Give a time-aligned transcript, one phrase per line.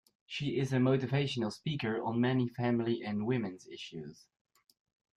[0.25, 4.25] She is a motivational speaker on many family and women's issues.